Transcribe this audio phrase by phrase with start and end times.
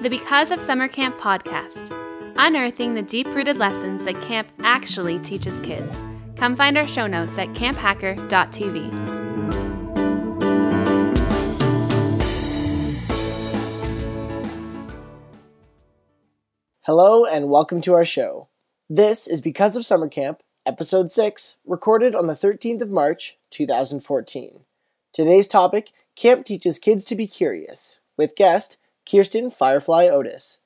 [0.00, 1.94] the Because of Summer Camp podcast,
[2.36, 6.02] unearthing the deep rooted lessons that camp actually teaches kids.
[6.36, 8.88] Come find our show notes at camphacker.tv.
[16.84, 18.48] Hello and welcome to our show.
[18.88, 24.60] This is Because of Summer Camp, episode 6, recorded on the 13th of March, 2014.
[25.12, 28.78] Today's topic Camp teaches kids to be curious, with guest
[29.10, 30.60] Kirsten Firefly Otis.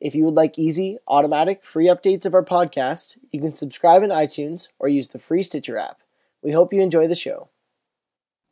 [0.00, 4.10] If you would like easy, automatic, free updates of our podcast, you can subscribe in
[4.10, 6.02] iTunes or use the free Stitcher app.
[6.42, 7.48] We hope you enjoy the show.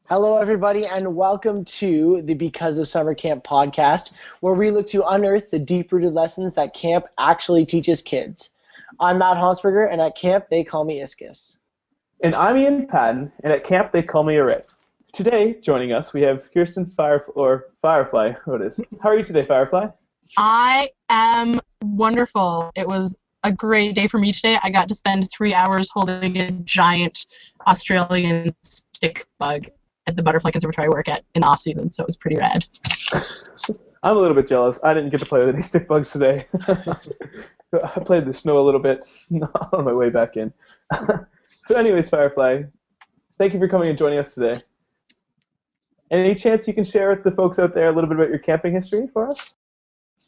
[0.09, 5.07] Hello, everybody, and welcome to the Because of Summer Camp podcast, where we look to
[5.07, 8.49] unearth the deep rooted lessons that camp actually teaches kids.
[8.99, 11.59] I'm Matt Hansberger, and at camp they call me Iskus.
[12.23, 14.63] And I'm Ian Patton, and at camp they call me Array.
[15.19, 18.35] Today, joining us, we have Kirsten Fire or Firefly.
[18.45, 18.79] What is?
[19.03, 19.89] How are you today, Firefly?
[20.37, 22.71] I am wonderful.
[22.77, 24.61] It was a great day for me today.
[24.63, 27.27] I got to spend three hours holding a giant
[27.67, 29.67] Australian stick bug
[30.07, 32.37] at the Butterfly Conservatory I work at in the off season, so it was pretty
[32.37, 32.65] rad.
[34.05, 34.79] I'm a little bit jealous.
[34.85, 36.47] I didn't get to play with any stick bugs today.
[36.63, 39.01] I played the snow a little bit
[39.73, 40.53] on my way back in.
[41.67, 42.63] so, anyways, Firefly,
[43.37, 44.55] thank you for coming and joining us today.
[46.11, 48.39] Any chance you can share with the folks out there a little bit about your
[48.39, 49.55] camping history for us?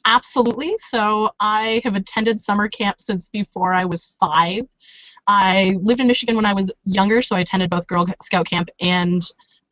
[0.05, 0.75] Absolutely.
[0.79, 4.67] So I have attended summer camp since before I was five.
[5.27, 8.69] I lived in Michigan when I was younger, so I attended both Girl Scout camp
[8.81, 9.23] and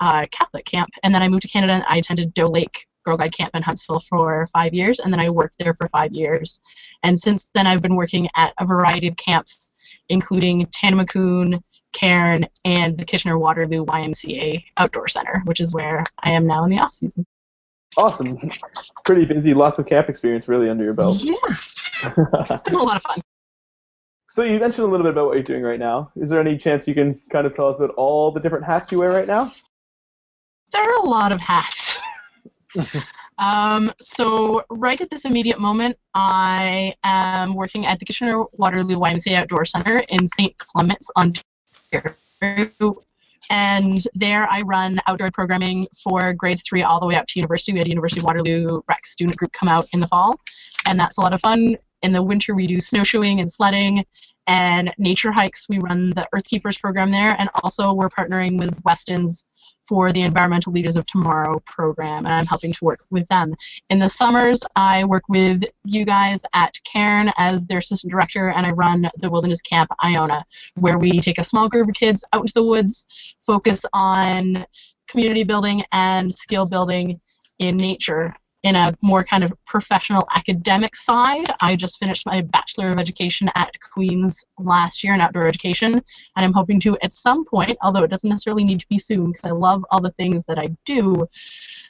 [0.01, 0.91] uh, Catholic camp.
[1.03, 3.63] And then I moved to Canada and I attended Doe Lake Girl Guide camp in
[3.63, 6.61] Huntsville for five years, and then I worked there for five years.
[7.03, 9.71] And since then, I've been working at a variety of camps,
[10.11, 11.61] including Tanamakoon,
[11.93, 16.71] Cairn, and the Kitchener Waterloo YMCA Outdoor Center, which is where I am now in
[16.71, 17.27] the off season.
[17.97, 18.39] Awesome.
[19.05, 19.55] Pretty busy.
[19.55, 21.23] Lots of camp experience really under your belt.
[21.23, 21.35] Yeah.
[22.51, 23.19] it's been a lot of fun.
[24.29, 26.13] So you mentioned a little bit about what you're doing right now.
[26.15, 28.93] Is there any chance you can kind of tell us about all the different hats
[28.93, 29.51] you wear right now?
[30.71, 31.99] There are a lot of hats.
[33.39, 39.35] um, so right at this immediate moment, I am working at the Kitchener Waterloo YMCA
[39.35, 40.57] Outdoor Center in St.
[40.59, 41.43] Clements, Ontario
[43.51, 47.73] and there I run outdoor programming for grades three all the way up to university.
[47.73, 50.39] We had University of Waterloo rec student group come out in the fall,
[50.87, 51.77] and that's a lot of fun.
[52.03, 54.05] In the winter, we do snowshoeing and sledding
[54.47, 55.69] and nature hikes.
[55.69, 59.45] We run the Earthkeepers program there, and also we're partnering with Weston's
[59.89, 63.55] for the Environmental Leaders of Tomorrow program, and I'm helping to work with them.
[63.89, 68.67] In the summers, I work with you guys at Cairn as their assistant director, and
[68.67, 70.45] I run the Wilderness Camp Iona,
[70.75, 73.07] where we take a small group of kids out into the woods,
[73.41, 74.67] focus on
[75.09, 77.19] community building and skill building
[77.59, 82.91] in nature in a more kind of professional academic side, I just finished my Bachelor
[82.91, 86.03] of Education at Queen's last year in outdoor education, and
[86.37, 89.45] I'm hoping to at some point, although it doesn't necessarily need to be soon because
[89.45, 91.29] I love all the things that I do,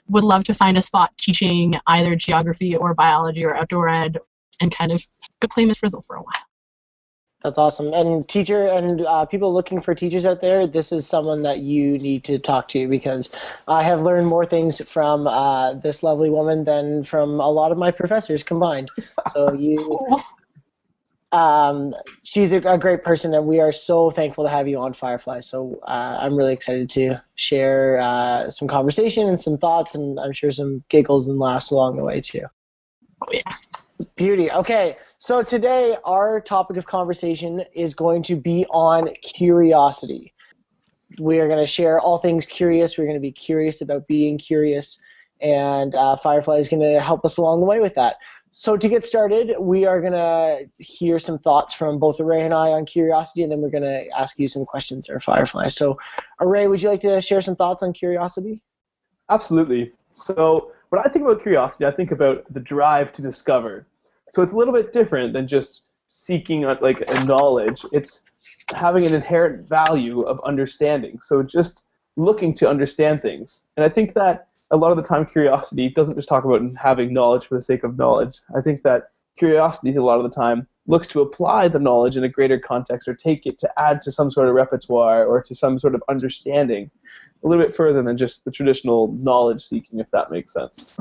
[0.08, 4.18] would love to find a spot teaching either geography or biology or outdoor ed
[4.60, 5.02] and kind of
[5.50, 6.47] play Miss Frizzle for a while.
[7.42, 7.94] That's awesome.
[7.94, 11.96] And teacher and uh, people looking for teachers out there, this is someone that you
[11.98, 13.28] need to talk to because
[13.68, 17.78] I have learned more things from uh, this lovely woman than from a lot of
[17.78, 18.90] my professors combined.
[19.34, 20.00] So you,
[21.30, 21.94] um,
[22.24, 25.38] she's a, a, great person, and we are so thankful to have you on Firefly.
[25.38, 30.32] So uh, I'm really excited to share uh, some conversation and some thoughts, and I'm
[30.32, 32.46] sure some giggles and laughs along the way too.
[33.22, 33.54] Oh yeah.
[34.16, 34.50] Beauty.
[34.52, 40.32] Okay, so today our topic of conversation is going to be on curiosity.
[41.18, 42.96] We are going to share all things curious.
[42.96, 45.00] We're going to be curious about being curious,
[45.40, 48.16] and uh, Firefly is going to help us along the way with that.
[48.52, 52.54] So to get started, we are going to hear some thoughts from both Array and
[52.54, 55.68] I on curiosity, and then we're going to ask you some questions for Firefly.
[55.68, 55.98] So,
[56.40, 58.62] Array, would you like to share some thoughts on curiosity?
[59.28, 59.92] Absolutely.
[60.12, 63.86] So when I think about curiosity, I think about the drive to discover.
[64.30, 67.84] So it's a little bit different than just seeking uh, like a knowledge.
[67.92, 68.22] It's
[68.74, 71.20] having an inherent value of understanding.
[71.22, 71.82] So just
[72.16, 73.62] looking to understand things.
[73.76, 77.12] And I think that a lot of the time curiosity doesn't just talk about having
[77.12, 78.40] knowledge for the sake of knowledge.
[78.56, 82.24] I think that curiosity a lot of the time looks to apply the knowledge in
[82.24, 85.54] a greater context or take it to add to some sort of repertoire or to
[85.54, 86.90] some sort of understanding
[87.44, 90.92] a little bit further than just the traditional knowledge seeking, if that makes sense.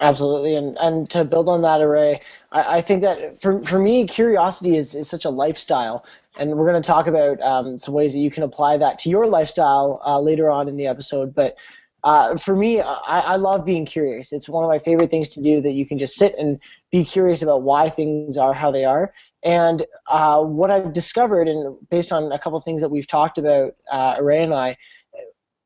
[0.00, 2.20] Absolutely, and and to build on that array,
[2.50, 6.04] I, I think that for for me, curiosity is, is such a lifestyle,
[6.36, 9.10] and we're going to talk about um, some ways that you can apply that to
[9.10, 11.32] your lifestyle uh, later on in the episode.
[11.32, 11.56] But
[12.02, 14.32] uh, for me, I, I love being curious.
[14.32, 16.58] It's one of my favorite things to do that you can just sit and
[16.90, 19.12] be curious about why things are how they are.
[19.44, 23.38] And uh, what I've discovered, and based on a couple of things that we've talked
[23.38, 24.76] about, uh, Ray and I,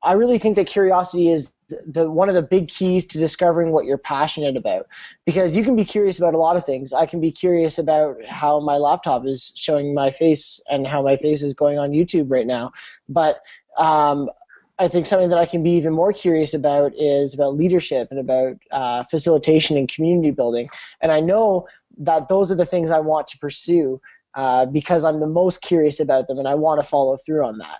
[0.02, 3.86] I really think that curiosity is the one of the big keys to discovering what
[3.86, 4.86] you're passionate about.
[5.24, 6.92] Because you can be curious about a lot of things.
[6.92, 11.16] I can be curious about how my laptop is showing my face and how my
[11.16, 12.72] face is going on youtube right now.
[13.08, 13.40] But
[13.76, 14.30] um,
[14.78, 18.20] i think something that i can be even more curious about is about leadership and
[18.20, 20.68] about uh, facilitation and community building.
[21.00, 24.00] And i know that those are the things i want to pursue
[24.34, 27.58] uh, because i'm the most curious about them and i want to follow through on
[27.58, 27.78] that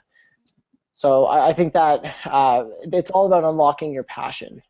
[0.96, 4.62] so I, I think that uh, it's all about unlocking your passion.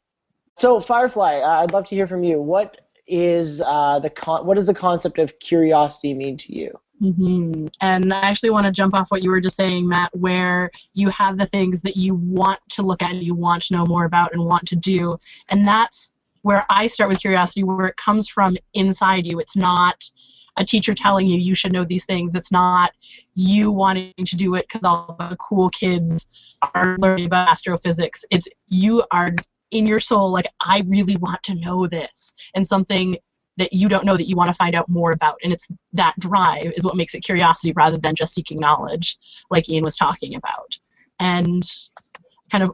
[0.59, 2.43] So Firefly, I'd love to hear from you.
[2.43, 6.77] What is uh, the con- what does the concept of curiosity mean to you?
[7.01, 7.67] Mm-hmm.
[7.81, 11.11] And I actually want to jump off what you were just saying, Matt, where you
[11.11, 14.33] have the things that you want to look at, you want to know more about,
[14.33, 15.21] and want to do,
[15.51, 16.11] and that's
[16.47, 19.41] where I start with curiosity, where it comes from inside you.
[19.41, 20.09] It's not
[20.57, 22.37] a teacher telling you you should know these things.
[22.37, 22.93] It's not
[23.35, 26.25] you wanting to do it because all the cool kids
[26.73, 28.25] are learning about astrophysics.
[28.31, 29.33] It's you are
[29.73, 33.17] in your soul like I really want to know this and something
[33.57, 35.41] that you don't know that you want to find out more about.
[35.43, 39.19] And it's that drive is what makes it curiosity rather than just seeking knowledge,
[39.51, 40.79] like Ian was talking about.
[41.19, 41.65] And
[42.53, 42.71] kind of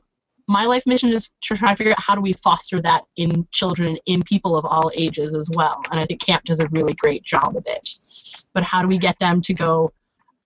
[0.52, 3.46] my life mission is to try to figure out how do we foster that in
[3.52, 5.82] children, in people of all ages as well.
[5.90, 7.88] And I think camp does a really great job of it.
[8.52, 9.92] But how do we get them to go,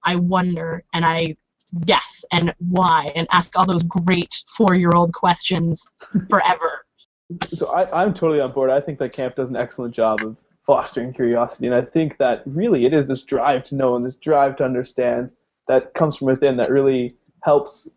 [0.05, 1.37] I wonder, and I
[1.85, 5.85] guess, and why, and ask all those great four year old questions
[6.31, 6.87] forever?
[7.49, 8.71] So I, I'm totally on board.
[8.71, 11.67] I think that camp does an excellent job of fostering curiosity.
[11.67, 14.65] And I think that really it is this drive to know and this drive to
[14.65, 15.33] understand
[15.67, 17.89] that comes from within that really helps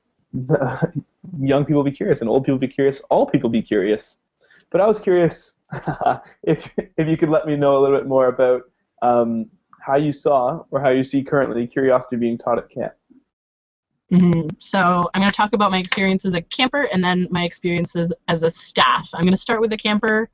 [1.39, 4.17] young people be curious and old people be curious, all people be curious.
[4.71, 5.53] But I was curious
[6.43, 8.63] if if you could let me know a little bit more about
[9.01, 9.47] um,
[9.81, 12.93] how you saw or how you see currently curiosity being taught at camp.
[14.11, 14.49] Mm-hmm.
[14.57, 18.11] So I'm going to talk about my experiences as a camper and then my experiences
[18.27, 19.09] as a staff.
[19.13, 20.29] I'm going to start with the camper,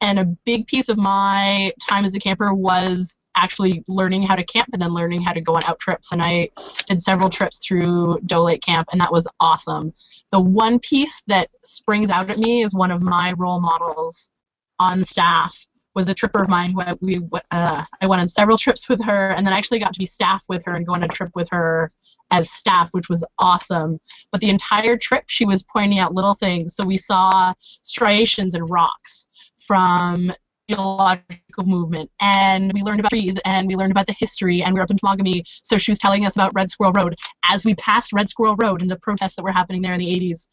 [0.00, 4.44] and a big piece of my time as a camper was actually learning how to
[4.44, 6.12] camp and then learning how to go on out trips.
[6.12, 6.50] And I
[6.88, 9.92] did several trips through Doe Lake Camp, and that was awesome.
[10.30, 14.30] The one piece that springs out at me is one of my role models
[14.78, 17.20] on staff was a tripper of mine who I, we
[17.52, 20.06] uh, I went on several trips with her, and then I actually got to be
[20.06, 21.88] staff with her and go on a trip with her
[22.30, 24.00] as staff, which was awesome.
[24.32, 26.74] But the entire trip, she was pointing out little things.
[26.74, 29.28] So we saw striations and rocks
[29.66, 30.32] from
[30.68, 32.10] geological movement.
[32.20, 34.90] And we learned about trees and we learned about the history and we were up
[34.90, 37.14] in Temagami so she was telling us about Red Squirrel Road.
[37.44, 40.06] As we passed Red Squirrel Road and the protests that were happening there in the
[40.06, 40.48] 80s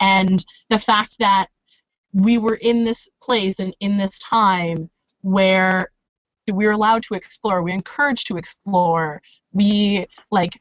[0.00, 1.48] and the fact that
[2.12, 4.90] we were in this place and in this time
[5.22, 5.90] where
[6.52, 9.20] we were allowed to explore we were encouraged to explore
[9.52, 10.60] we like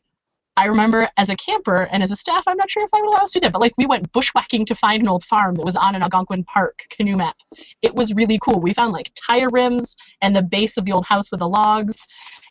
[0.55, 3.09] I remember as a camper and as a staff, I'm not sure if I would
[3.09, 5.55] allow us to do that, but like we went bushwhacking to find an old farm
[5.55, 7.35] that was on an Algonquin Park canoe map.
[7.81, 8.59] It was really cool.
[8.59, 12.05] We found like tire rims and the base of the old house with the logs,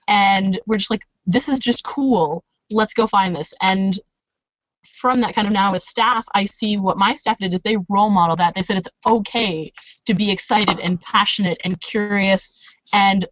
[0.09, 2.43] and we're just like, this is just cool.
[2.73, 3.55] Let's go find this.
[3.61, 3.99] And
[4.85, 7.77] from that kind of now as staff, I see what my staff did is they
[7.89, 8.55] role model that.
[8.57, 9.73] They said it's okay
[10.07, 12.59] to be excited and passionate and curious
[12.93, 13.27] and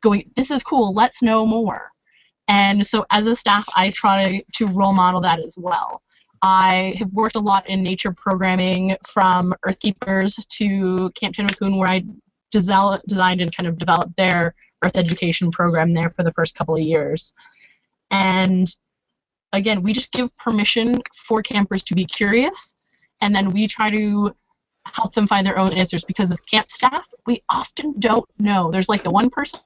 [0.00, 0.94] going, this is cool.
[0.94, 1.92] Let's know more
[2.48, 6.02] and so as a staff, I try to role model that as well.
[6.42, 12.02] I have worked a lot in nature programming from Earthkeepers to Camp Chinwakun, where I
[12.50, 16.80] designed and kind of developed their Earth education program there for the first couple of
[16.80, 17.32] years.
[18.10, 18.66] And
[19.52, 22.74] again, we just give permission for campers to be curious,
[23.20, 24.34] and then we try to
[24.86, 28.72] help them find their own answers because as camp staff, we often don't know.
[28.72, 29.60] There's like the one person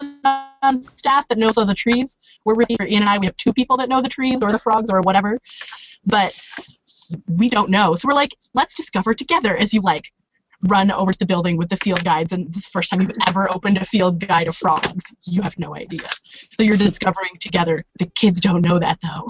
[0.00, 2.16] on staff that knows all the trees.
[2.44, 4.52] We're really, for Ian and I, we have two people that know the trees or
[4.52, 5.38] the frogs or whatever,
[6.04, 6.38] but
[7.26, 7.94] we don't know.
[7.94, 10.12] So we're like, let's discover together as you like
[10.62, 13.00] run over to the building with the field guides and this is the first time
[13.00, 15.04] you've ever opened a field guide of frogs.
[15.24, 16.08] You have no idea.
[16.56, 17.84] So you're discovering together.
[17.98, 19.28] The kids don't know that though.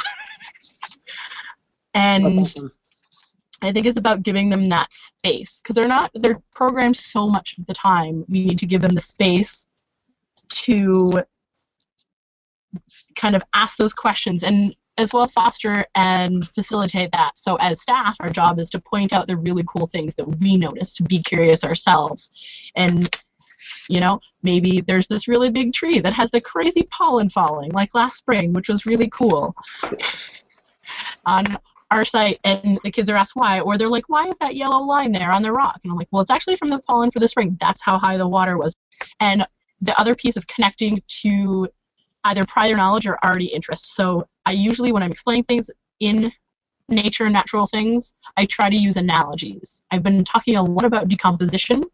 [1.94, 2.70] and awesome.
[3.60, 7.58] I think it's about giving them that space because they're not they're programmed so much
[7.58, 8.25] of the time.
[8.28, 9.66] We need to give them the space
[10.50, 11.25] to
[13.17, 17.38] kind of ask those questions and as well foster and facilitate that.
[17.38, 20.57] So as staff, our job is to point out the really cool things that we
[20.57, 22.31] notice, to be curious ourselves.
[22.75, 23.09] And
[23.88, 27.95] you know, maybe there's this really big tree that has the crazy pollen falling, like
[27.95, 29.55] last spring, which was really cool.
[31.26, 31.59] On
[31.90, 34.85] our site and the kids are asked why, or they're like, why is that yellow
[34.85, 35.81] line there on the rock?
[35.83, 37.57] And I'm like, well, it's actually from the pollen for the spring.
[37.61, 38.75] That's how high the water was.
[39.21, 39.45] And
[39.80, 41.68] the other piece is connecting to
[42.25, 43.94] either prior knowledge or already interest.
[43.94, 45.70] So I usually, when I'm explaining things
[46.00, 46.32] in
[46.88, 49.82] nature and natural things, I try to use analogies.
[49.90, 51.85] I've been talking a lot about decomposition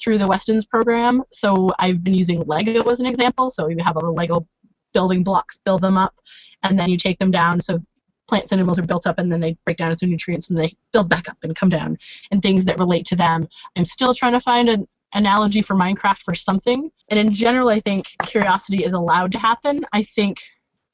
[0.00, 1.22] through the Weston's program.
[1.30, 3.50] So I've been using Lego as an example.
[3.50, 4.46] So you have all the Lego
[4.92, 6.14] building blocks, build them up,
[6.62, 7.60] and then you take them down.
[7.60, 7.82] So
[8.26, 10.72] plants and animals are built up and then they break down into nutrients and they
[10.92, 11.96] build back up and come down
[12.30, 13.48] and things that relate to them.
[13.76, 16.90] I'm still trying to find an analogy for Minecraft for something.
[17.10, 19.84] And in general, I think curiosity is allowed to happen.
[19.92, 20.38] I think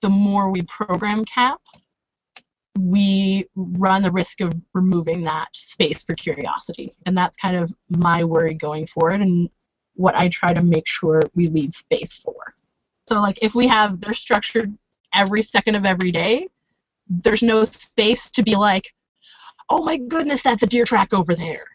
[0.00, 1.61] the more we program CAMP,
[2.78, 6.92] we run the risk of removing that space for curiosity.
[7.06, 9.49] And that's kind of my worry going forward and
[9.94, 12.54] what I try to make sure we leave space for.
[13.09, 14.76] So, like, if we have, they're structured
[15.12, 16.49] every second of every day,
[17.09, 18.92] there's no space to be like,
[19.71, 21.66] oh my goodness, that's a deer track over there.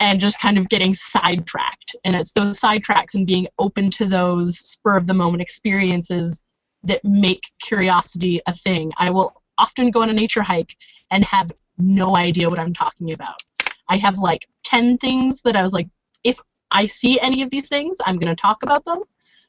[0.00, 1.96] And just kind of getting sidetracked.
[2.04, 6.38] And it's those sidetracks and being open to those spur of the moment experiences
[6.84, 8.92] that make curiosity a thing.
[8.96, 10.76] I will often go on a nature hike
[11.10, 13.42] and have no idea what I'm talking about.
[13.88, 15.88] I have like 10 things that I was like,
[16.22, 16.38] if
[16.70, 19.02] I see any of these things, I'm going to talk about them,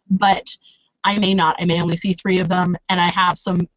[0.09, 0.55] but
[1.03, 1.55] I may not.
[1.59, 3.67] I may only see three of them, and I have some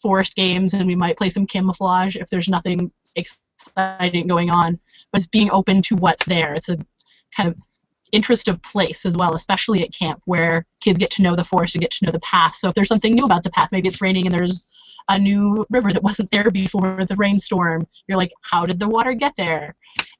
[0.00, 4.78] forest games, and we might play some camouflage if there's nothing exciting going on.
[5.16, 6.54] It's being open to what's there.
[6.54, 6.78] It's a
[7.34, 7.56] kind of
[8.12, 11.74] interest of place as well, especially at camp where kids get to know the forest
[11.74, 12.54] and get to know the path.
[12.54, 14.68] So if there's something new about the path, maybe it's raining and there's
[15.08, 17.86] a new river that wasn't there before the rainstorm.
[18.06, 19.74] You're like, how did the water get there?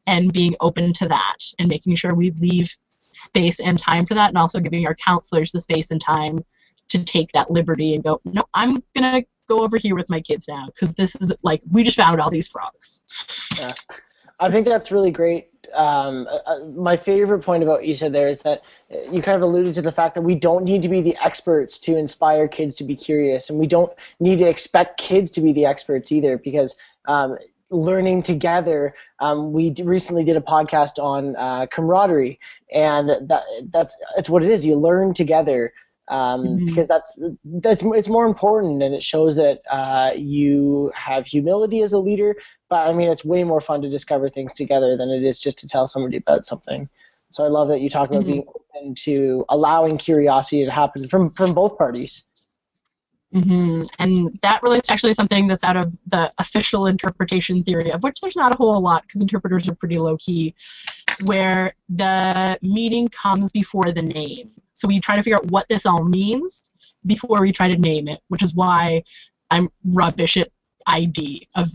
[0.07, 2.77] And being open to that and making sure we leave
[3.11, 6.45] space and time for that, and also giving our counselors the space and time
[6.89, 10.47] to take that liberty and go, no, I'm gonna go over here with my kids
[10.49, 13.01] now because this is like we just found all these frogs.
[13.59, 13.73] Yeah,
[14.39, 18.13] I think that's really great um, uh, uh, my favorite point about what you said
[18.13, 18.63] there is that
[19.11, 21.79] you kind of alluded to the fact that we don't need to be the experts
[21.81, 25.53] to inspire kids to be curious, and we don't need to expect kids to be
[25.53, 26.77] the experts either, because
[27.07, 27.37] um,
[27.71, 28.95] learning together.
[29.19, 32.39] Um, we recently did a podcast on uh, camaraderie,
[32.73, 34.65] and that that's what it is.
[34.65, 35.73] You learn together
[36.09, 36.67] um, mm-hmm.
[36.67, 41.93] because that's that's it's more important and it shows that uh, you have humility as
[41.93, 42.37] a leader.
[42.69, 45.59] But I mean, it's way more fun to discover things together than it is just
[45.61, 46.89] to tell somebody about something.
[47.31, 48.31] So I love that you talk about mm-hmm.
[48.31, 52.25] being open to allowing curiosity to happen from from both parties.
[53.35, 53.85] Mm-hmm.
[53.99, 58.21] And that relates to actually something that's out of the official interpretation theory, of which
[58.21, 60.55] there's not a whole lot because interpreters are pretty low key,
[61.25, 64.51] where the meaning comes before the name.
[64.75, 66.73] So we try to figure out what this all means
[67.07, 69.03] before we try to name it, which is why
[69.51, 70.51] I'm rubbish at
[70.87, 71.71] ID of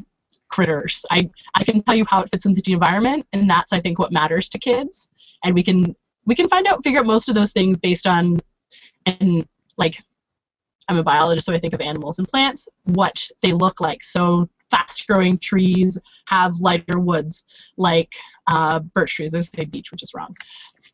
[0.50, 1.06] critters.
[1.10, 3.98] I, I can tell you how it fits into the environment, and that's I think
[3.98, 5.10] what matters to kids.
[5.44, 5.96] And we can
[6.26, 8.40] we can find out figure out most of those things based on
[9.06, 10.04] and like
[10.88, 14.04] I'm a biologist, so I think of animals and plants, what they look like.
[14.04, 15.98] So fast growing trees
[16.28, 17.44] have lighter woods,
[17.78, 18.14] like
[18.48, 19.36] uh, birch trees.
[19.36, 20.36] I say beech, which is wrong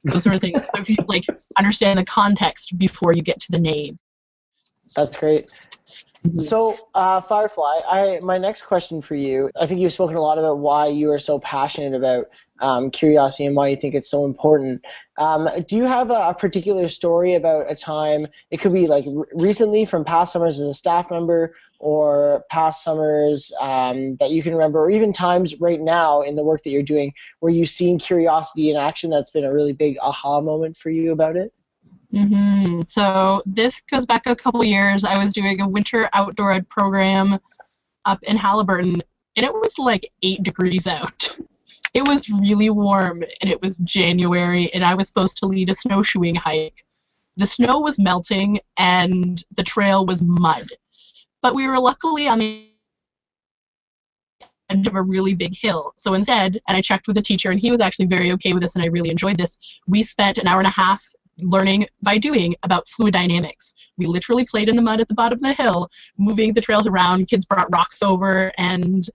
[0.04, 0.62] those sort of things.
[0.62, 1.26] So if you like
[1.58, 4.00] understand the context before you get to the name.
[4.96, 5.52] That's great.
[6.26, 6.40] Mm-hmm.
[6.40, 9.50] So, uh, Firefly, I my next question for you.
[9.60, 12.28] I think you've spoken a lot about why you are so passionate about
[12.60, 14.84] um, curiosity and why you think it's so important.
[15.18, 18.28] Um, do you have a, a, particular story about a time?
[18.52, 23.52] It could be like recently from past summers as a staff member, or past summers
[23.60, 26.84] um, that you can remember, or even times right now in the work that you're
[26.84, 30.90] doing where you've seen curiosity in action that's been a really big aha moment for
[30.90, 31.54] you about it?
[32.14, 32.82] Mm-hmm.
[32.88, 35.04] So this goes back a couple years.
[35.04, 37.40] I was doing a winter outdoor ed program
[38.06, 39.02] up in Haliburton,
[39.36, 41.36] and it was like eight degrees out.
[41.98, 45.76] It was really warm, and it was January, and I was supposed to lead a
[45.76, 46.86] snowshoeing hike.
[47.38, 50.68] The snow was melting, and the trail was mud
[51.42, 52.68] but we were luckily on the
[54.70, 55.94] end of a really big hill.
[55.96, 58.64] So instead, and I checked with the teacher, and he was actually very okay with
[58.64, 59.58] this, and I really enjoyed this.
[59.88, 61.06] We spent an hour and a half
[61.40, 63.74] learning by doing about fluid dynamics.
[63.98, 66.88] We literally played in the mud at the bottom of the hill, moving the trails
[66.88, 67.28] around.
[67.28, 69.08] Kids brought rocks over and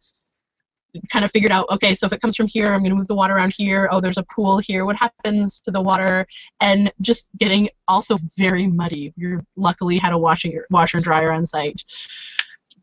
[1.10, 3.08] kind of figured out okay so if it comes from here i'm going to move
[3.08, 3.88] the water around here.
[3.90, 4.84] Oh there's a pool here.
[4.84, 6.26] What happens to the water?
[6.60, 9.12] And just getting also very muddy.
[9.16, 11.84] We luckily had a washer washer and dryer on site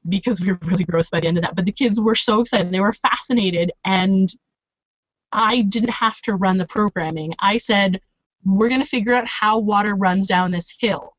[0.08, 1.56] because we were really gross by the end of that.
[1.56, 2.72] But the kids were so excited.
[2.72, 3.72] They were fascinated.
[3.86, 4.34] And
[5.32, 7.34] i didn't have to run the programming.
[7.40, 8.02] I said
[8.46, 11.16] we're going to figure out how water runs down this hill.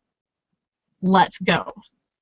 [1.03, 1.73] Let's go.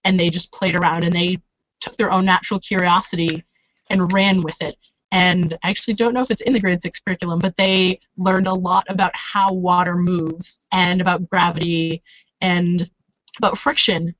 [0.04, 1.38] And they just played around and they
[1.80, 3.44] took their own natural curiosity
[3.90, 4.76] and ran with it.
[5.10, 8.46] And I actually don't know if it's in the grade six curriculum, but they learned
[8.46, 12.02] a lot about how water moves and about gravity
[12.40, 12.90] and
[13.38, 14.14] about friction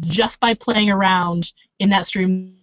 [0.00, 2.56] just by playing around in that stream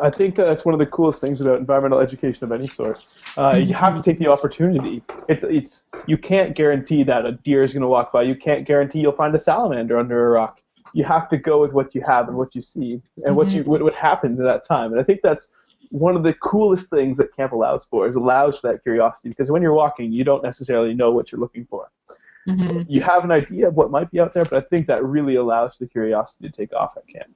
[0.00, 3.04] I think that's one of the coolest things about environmental education of any sort.
[3.36, 5.02] Uh, you have to take the opportunity.
[5.28, 8.22] It's it's you can't guarantee that a deer is going to walk by.
[8.22, 10.60] You can't guarantee you'll find a salamander under a rock.
[10.94, 13.34] You have to go with what you have and what you see and mm-hmm.
[13.34, 14.92] what you what, what happens in that time.
[14.92, 15.48] And I think that's
[15.90, 19.50] one of the coolest things that camp allows for is allows for that curiosity because
[19.50, 21.90] when you're walking, you don't necessarily know what you're looking for.
[22.48, 22.82] Mm-hmm.
[22.88, 25.36] You have an idea of what might be out there, but I think that really
[25.36, 27.30] allows the curiosity to take off at camp.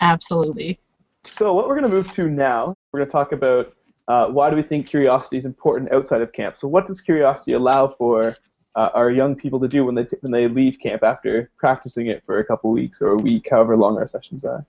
[0.00, 0.78] Absolutely.
[1.26, 3.74] So what we're going to move to now, we're going to talk about
[4.08, 6.56] uh, why do we think curiosity is important outside of camp.
[6.56, 8.36] So what does curiosity allow for
[8.76, 12.06] uh, our young people to do when they t- when they leave camp after practicing
[12.06, 14.64] it for a couple weeks or a week, however long our sessions are?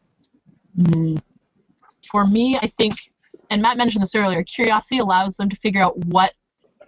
[0.80, 1.22] Mm.
[2.10, 3.12] For me, I think,
[3.50, 6.34] and Matt mentioned this earlier, curiosity allows them to figure out what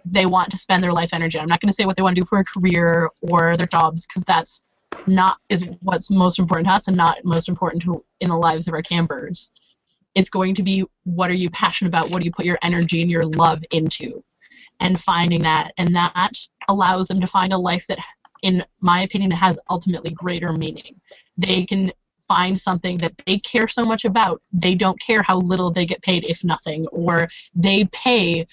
[0.04, 1.38] they want to spend their life energy.
[1.38, 3.66] I'm not going to say what they want to do for a career or their
[3.66, 4.62] jobs because that's
[5.06, 8.66] not is what's most important to us and not most important to in the lives
[8.66, 9.50] of our campers.
[10.14, 12.10] It's going to be what are you passionate about?
[12.10, 14.24] What do you put your energy and your love into?
[14.80, 16.34] And finding that and that
[16.70, 17.98] allows them to find a life that
[18.42, 21.00] in my opinion has ultimately greater meaning.
[21.36, 21.92] They can
[22.26, 24.40] find something that they care so much about.
[24.52, 28.46] They don't care how little they get paid if nothing or they pay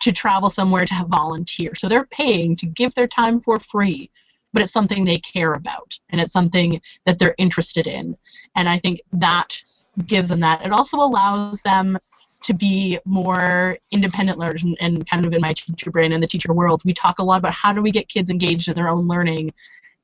[0.00, 1.74] to travel somewhere to volunteer.
[1.74, 4.10] So they're paying to give their time for free
[4.52, 8.16] but it's something they care about and it's something that they're interested in.
[8.56, 9.60] And I think that
[10.06, 10.64] gives them that.
[10.64, 11.98] It also allows them
[12.42, 16.26] to be more independent learners and, and, kind of in my teacher brain and the
[16.26, 18.88] teacher world we talk a lot about how do we get kids engaged in their
[18.88, 19.52] own learning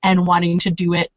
[0.03, 1.11] and wanting to do it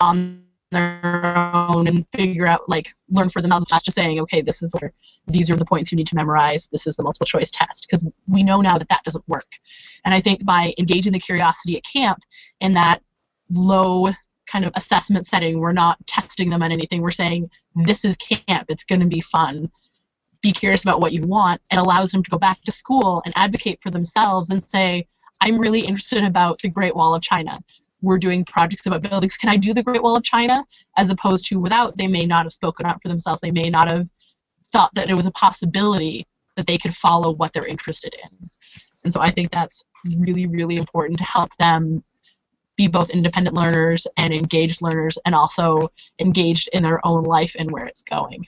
[0.00, 4.62] on their own and figure out like learn for themselves not just saying okay this
[4.62, 4.92] is where
[5.26, 6.68] these are the points you need to memorize.
[6.70, 7.86] This is the multiple choice test.
[7.86, 9.46] Because we know now that that doesn't work.
[10.04, 12.18] And i think by engaging the curiosity at camp
[12.60, 13.02] in that
[13.50, 14.10] low
[14.46, 17.00] kind of assessment setting we're not testing them on anything.
[17.00, 18.66] We're saying this is camp.
[18.68, 19.70] It's going to be fun
[20.44, 23.34] be curious about what you want it allows them to go back to school and
[23.36, 25.06] advocate for themselves and say
[25.40, 27.58] i'm really interested about the great wall of china
[28.04, 29.36] we're doing projects about buildings.
[29.36, 30.64] Can I do the Great Wall of China?
[30.96, 33.40] As opposed to without, they may not have spoken out for themselves.
[33.40, 34.06] They may not have
[34.72, 36.26] thought that it was a possibility
[36.56, 38.50] that they could follow what they're interested in.
[39.04, 39.82] And so I think that's
[40.18, 42.04] really, really important to help them
[42.76, 45.80] be both independent learners and engaged learners and also
[46.18, 48.44] engaged in their own life and where it's going.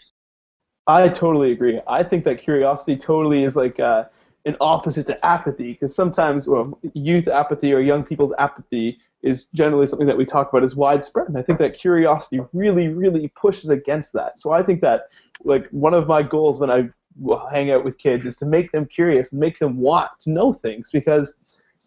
[0.87, 1.81] I totally agree.
[1.89, 4.05] I think that curiosity totally is like uh,
[4.45, 9.87] an opposite to apathy because sometimes well, youth apathy or young people's apathy is generally
[9.87, 11.29] something that we talk about as widespread.
[11.29, 14.39] And I think that curiosity really, really pushes against that.
[14.39, 15.09] So I think that
[15.45, 16.89] like one of my goals when I
[17.51, 20.53] hang out with kids is to make them curious and make them want to know
[20.53, 21.35] things because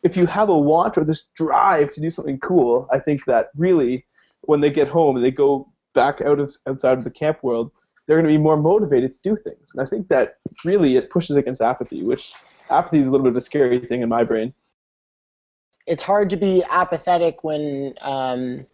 [0.03, 3.49] if you have a want or this drive to do something cool, I think that
[3.55, 4.05] really
[4.41, 7.71] when they get home and they go back out of outside of the camp world,
[8.09, 9.69] they're going to be more motivated to do things.
[9.73, 12.33] And I think that really it pushes against apathy, which
[12.69, 14.53] apathy is a little bit of a scary thing in my brain
[15.89, 18.65] it's hard to be apathetic when um,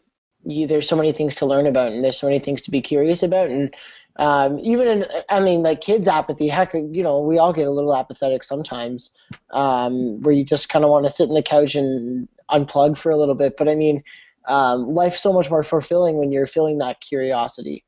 [0.43, 2.81] you, there's so many things to learn about and there's so many things to be
[2.81, 3.73] curious about and
[4.17, 6.47] um, even in, I mean, like kids' apathy.
[6.47, 9.11] Heck, you know, we all get a little apathetic sometimes,
[9.51, 13.09] um, where you just kind of want to sit in the couch and unplug for
[13.11, 13.57] a little bit.
[13.57, 14.01] But I mean,
[14.47, 17.83] um, life's so much more fulfilling when you're feeling that curiosity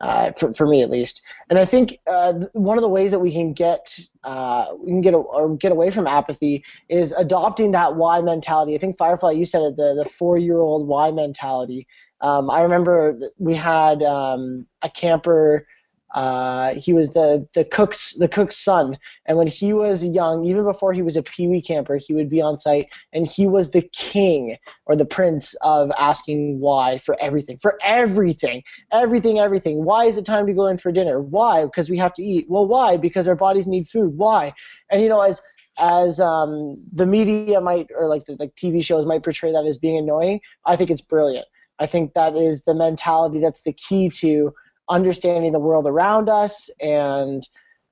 [0.00, 1.22] uh, for, for me at least.
[1.48, 5.00] And I think uh, one of the ways that we can get uh, we can
[5.00, 8.74] get a, or get away from apathy is adopting that why mentality.
[8.74, 11.86] I think Firefly, you said it, the the four year old why mentality.
[12.20, 15.66] Um, I remember we had um, a camper
[16.14, 20.64] uh, he was the the cook's the cook's son, and when he was young, even
[20.64, 23.70] before he was a Pee Wee camper, he would be on site, and he was
[23.70, 29.84] the king or the prince of asking why for everything, for everything, everything, everything.
[29.84, 31.20] Why is it time to go in for dinner?
[31.20, 31.64] Why?
[31.64, 32.46] Because we have to eat.
[32.48, 32.96] Well, why?
[32.96, 34.16] Because our bodies need food.
[34.16, 34.52] Why?
[34.90, 35.40] And you know, as
[35.78, 39.78] as um, the media might or like the like TV shows might portray that as
[39.78, 41.46] being annoying, I think it's brilliant.
[41.78, 44.52] I think that is the mentality that's the key to
[44.90, 46.68] understanding the world around us.
[46.80, 47.46] And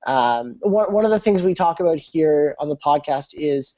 [0.05, 3.75] um, one, one of the things we talk about here on the podcast is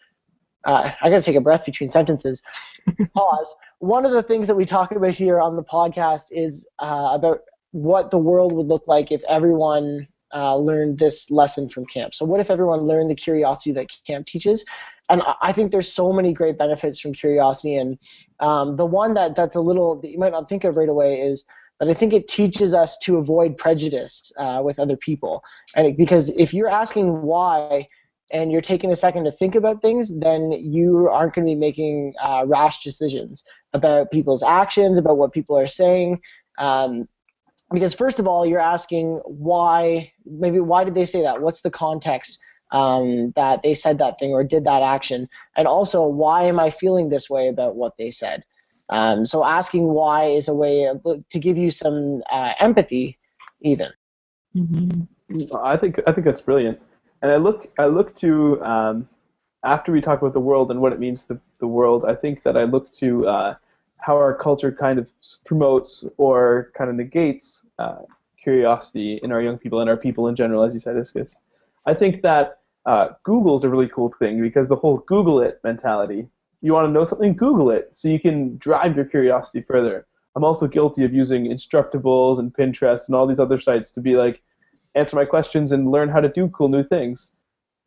[0.65, 2.41] uh, I got to take a breath between sentences.
[3.15, 3.55] Pause.
[3.79, 7.39] One of the things that we talk about here on the podcast is uh, about
[7.71, 12.13] what the world would look like if everyone uh, learned this lesson from camp.
[12.13, 14.63] So, what if everyone learned the curiosity that camp teaches?
[15.10, 17.75] And I think there's so many great benefits from curiosity.
[17.75, 17.97] And
[18.39, 21.19] um, the one that that's a little that you might not think of right away
[21.19, 21.43] is
[21.82, 25.44] that I think it teaches us to avoid prejudice uh, with other people.
[25.76, 27.88] And it, because if you're asking why
[28.32, 31.60] and you're taking a second to think about things, then you aren't going to be
[31.60, 36.22] making uh, rash decisions about people's actions, about what people are saying.
[36.60, 37.08] Um,
[37.74, 41.41] because first of all, you're asking why, maybe why did they say that?
[41.41, 42.38] What's the context
[42.72, 45.28] um, that they said that thing or did that action?
[45.58, 48.44] And also, why am I feeling this way about what they said?
[48.91, 53.17] Um, so asking why is a way of, to give you some uh, empathy,
[53.62, 53.88] even.
[54.56, 55.56] Mm-hmm.
[55.56, 56.77] I think I think that's brilliant,
[57.21, 59.08] and I look I look to um,
[59.63, 62.04] after we talk about the world and what it means to the world.
[62.06, 63.56] I think that I look to uh,
[63.97, 65.08] how our culture kind of
[65.45, 67.99] promotes or kind of negates uh,
[68.41, 71.36] curiosity in our young people and our people in general, as you said, Iskis.
[71.86, 75.62] I think that uh, Google is a really cool thing because the whole Google it
[75.63, 76.27] mentality
[76.62, 80.06] you want to know something, Google it so you can drive your curiosity further.
[80.36, 84.15] I'm also guilty of using Instructables and Pinterest and all these other sites to be
[84.15, 84.41] like,
[84.95, 87.32] answer my questions and learn how to do cool new things.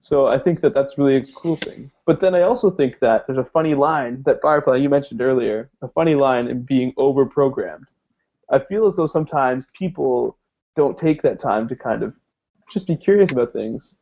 [0.00, 1.90] So I think that that's really a cool thing.
[2.04, 5.70] But then I also think that there's a funny line that Firefly you mentioned earlier,
[5.80, 7.86] a funny line in being over-programmed.
[8.50, 10.36] I feel as though sometimes people
[10.76, 12.14] don't take that time to kind of
[12.70, 13.96] just be curious about things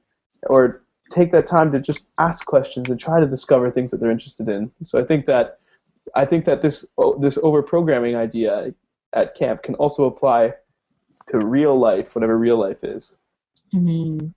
[0.49, 4.11] or take that time to just ask questions and try to discover things that they're
[4.11, 4.71] interested in.
[4.83, 5.59] So I think that
[6.15, 6.85] I think that this
[7.21, 8.73] this over programming idea
[9.13, 10.55] at camp can also apply
[11.29, 13.17] to real life, whatever real life is.
[13.75, 14.29] Mm-hmm.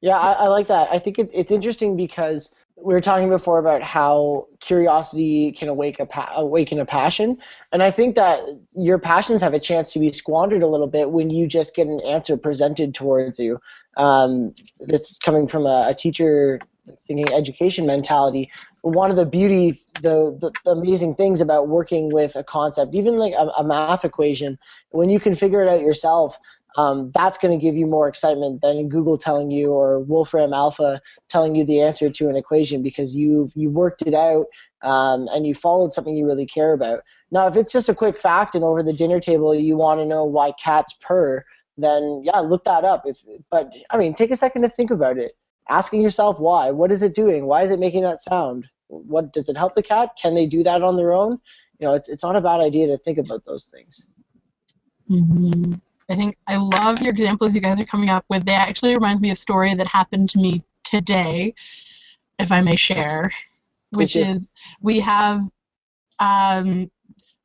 [0.00, 0.88] Yeah, I, I, like that.
[0.90, 6.00] I think it, it's interesting because we were talking before about how curiosity can awake
[6.00, 7.38] a pa- awaken a passion,
[7.72, 8.40] and I think that
[8.72, 11.86] your passions have a chance to be squandered a little bit when you just get
[11.86, 13.58] an answer presented towards you.
[13.96, 16.60] Um, that's coming from a, a teacher
[17.06, 18.50] thinking education mentality.
[18.82, 23.16] One of the beauty, the, the, the, amazing things about working with a concept, even
[23.16, 24.58] like a, a math equation,
[24.90, 26.38] when you can figure it out yourself,
[26.76, 31.00] um, that's going to give you more excitement than Google telling you or Wolfram Alpha
[31.28, 34.46] telling you the answer to an equation because you've you've worked it out
[34.82, 37.02] um, and you followed something you really care about.
[37.30, 40.06] Now, if it's just a quick fact and over the dinner table you want to
[40.06, 41.44] know why cats purr,
[41.76, 43.02] then yeah, look that up.
[43.04, 45.32] If but I mean, take a second to think about it.
[45.68, 46.70] Asking yourself why.
[46.70, 47.46] What is it doing?
[47.46, 48.66] Why is it making that sound?
[48.88, 50.10] What does it help the cat?
[50.20, 51.38] Can they do that on their own?
[51.78, 54.08] You know, it's it's not a bad idea to think about those things.
[55.08, 55.74] Mm-hmm.
[56.10, 58.44] I think I love your examples you guys are coming up with.
[58.44, 61.54] They actually reminds me of a story that happened to me today,
[62.40, 63.30] if I may share,
[63.90, 64.48] which is
[64.82, 65.40] we have,
[66.18, 66.90] um,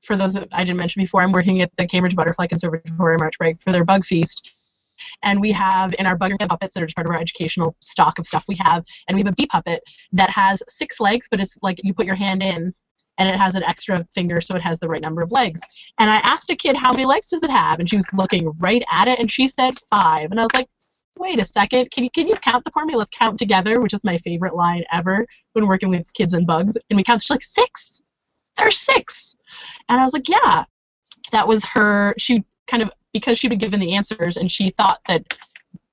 [0.01, 3.37] for those that I didn't mention before, I'm working at the Cambridge Butterfly Conservatory March
[3.37, 4.49] Break for their bug feast.
[5.21, 8.17] And we have in our bug puppets that are just part of our educational stock
[8.17, 11.39] of stuff we have, and we have a bee puppet that has six legs, but
[11.39, 12.73] it's like you put your hand in
[13.17, 15.59] and it has an extra finger so it has the right number of legs.
[15.99, 17.79] And I asked a kid, how many legs does it have?
[17.79, 20.31] And she was looking right at it and she said five.
[20.31, 20.67] And I was like,
[21.17, 22.95] wait a second, can you, can you count the for me?
[22.95, 26.77] Let's count together, which is my favorite line ever when working with kids and bugs.
[26.89, 28.01] And we count, she's like, six.
[28.57, 29.35] There's six.
[29.89, 30.65] And I was like, yeah.
[31.31, 34.99] That was her, she kind of, because she'd been given the answers and she thought
[35.07, 35.37] that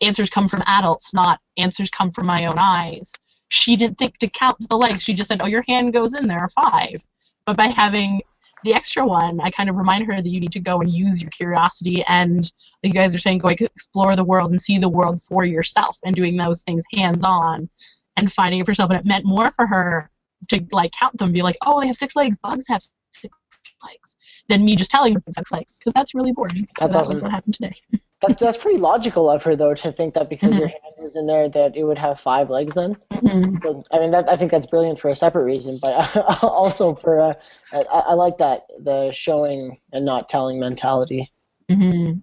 [0.00, 3.12] answers come from adults, not answers come from my own eyes
[3.52, 5.02] she didn't think to count the legs.
[5.02, 7.04] She just said, "Oh, your hand goes in there, five.
[7.46, 8.22] But by having
[8.64, 11.20] the extra one, I kind of remind her that you need to go and use
[11.20, 12.50] your curiosity and,
[12.82, 15.98] like you guys are saying, go explore the world and see the world for yourself
[16.04, 17.68] and doing those things hands on
[18.16, 18.90] and finding it for yourself.
[18.90, 20.10] And it meant more for her
[20.48, 22.36] to like count them, be like, oh, they have six legs.
[22.38, 23.36] Bugs have six
[23.84, 24.16] legs.
[24.48, 26.54] Than me just telling her six legs because that's really boring.
[26.54, 27.14] That's so that awesome.
[27.14, 27.74] was what happened today.
[28.22, 30.60] That's that's pretty logical of her though to think that because mm-hmm.
[30.60, 32.96] your hand was in there that it would have five legs then.
[33.10, 33.80] Mm-hmm.
[33.90, 37.36] I mean that I think that's brilliant for a separate reason, but also for a,
[37.72, 41.32] I, I like that the showing and not telling mentality.
[41.70, 42.20] Mm-hmm.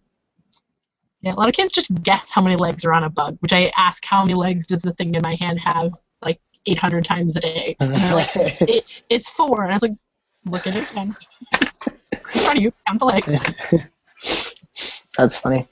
[1.22, 3.52] Yeah, a lot of kids just guess how many legs are on a bug, which
[3.52, 7.36] I ask how many legs does the thing in my hand have like 800 times
[7.36, 7.76] a day.
[7.80, 9.64] Like, it, it's four.
[9.64, 9.96] And I was like,
[10.46, 11.16] look at it again.
[12.32, 13.36] front you, count the legs.
[15.20, 15.68] That's funny.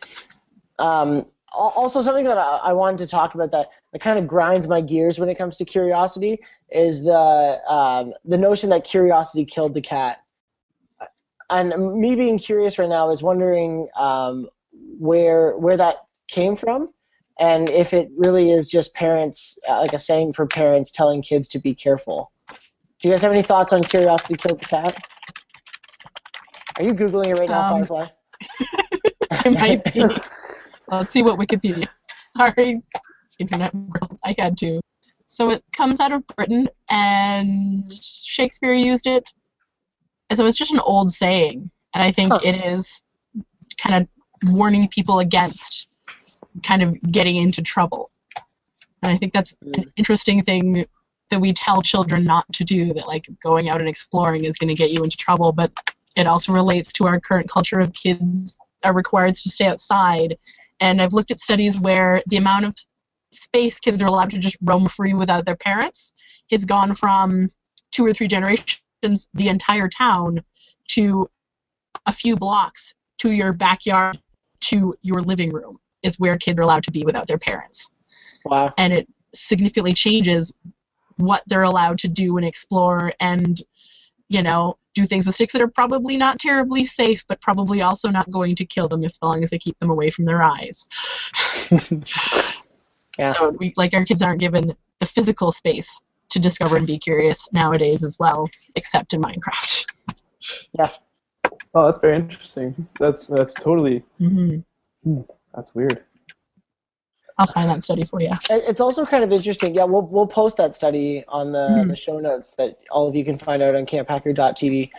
[0.78, 4.68] Um, also, something that I, I, wanted to talk about that, that kind of grinds
[4.68, 9.74] my gears when it comes to curiosity is the um, the notion that curiosity killed
[9.74, 10.22] the cat.
[11.50, 14.50] And me being curious right now is wondering um,
[15.00, 16.90] where where that came from,
[17.40, 21.48] and if it really is just parents, uh, like a saying for parents telling kids
[21.50, 22.32] to be careful.
[23.00, 25.02] Do you guys have any thoughts on curiosity killed the cat?
[26.76, 28.08] Are you googling it right now, um, Firefly?
[29.48, 30.04] I might be.
[30.90, 31.88] Let's see what Wikipedia.
[32.38, 32.82] Sorry,
[33.40, 34.20] internet world.
[34.24, 34.80] I had to.
[35.28, 39.30] So it comes out of Britain, and Shakespeare used it.
[40.34, 42.40] So it's just an old saying, and I think huh.
[42.44, 43.02] it is
[43.78, 45.90] kind of warning people against
[46.64, 48.12] kind of getting into trouble.
[49.04, 49.92] And I think that's an mm.
[49.96, 50.86] interesting thing
[51.30, 54.70] that we tell children not to do, that like going out and exploring is going
[54.70, 55.72] to get you into trouble, but
[56.16, 60.38] it also relates to our current culture of kids are required to stay outside.
[60.80, 62.76] And I've looked at studies where the amount of
[63.32, 66.14] space kids are allowed to just roam free without their parents
[66.52, 67.48] has gone from
[67.92, 70.42] two or three generations, the entire town,
[70.90, 71.30] to
[72.06, 74.20] a few blocks to your backyard
[74.60, 77.90] to your living room is where kids are allowed to be without their parents.
[78.46, 78.74] Wow.
[78.78, 80.54] And it significantly changes
[81.18, 83.62] what they're allowed to do and explore and,
[84.30, 88.10] you know, do things with sticks that are probably not terribly safe, but probably also
[88.10, 90.44] not going to kill them if as long as they keep them away from their
[90.44, 90.86] eyes.
[93.18, 93.34] Yeah.
[93.34, 97.52] So we like our kids aren't given the physical space to discover and be curious
[97.52, 99.86] nowadays as well, except in Minecraft.
[100.74, 100.92] Yeah.
[101.74, 102.88] Oh, that's very interesting.
[103.00, 104.60] That's that's totally hmm
[105.56, 106.04] that's weird.
[107.38, 108.32] I'll find that study for you.
[108.50, 109.76] It- It's also kind of interesting.
[109.76, 111.88] Yeah, we'll we'll post that study on the, Mhm.
[111.90, 114.90] the show notes that all of you can find out on camphacker.tv.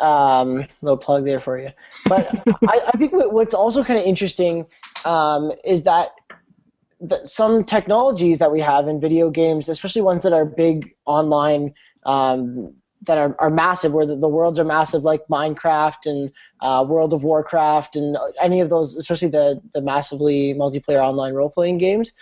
[0.00, 1.70] Um, little plug there for you.
[2.08, 2.26] But
[2.68, 4.66] I, I think what, what's also kind of interesting
[5.04, 6.10] um, is that,
[7.00, 11.74] that some technologies that we have in video games, especially ones that are big online,
[12.04, 16.84] um, that are, are massive, where the, the worlds are massive, like Minecraft and uh,
[16.88, 21.78] World of Warcraft and any of those, especially the, the massively multiplayer online role playing
[21.78, 22.12] games.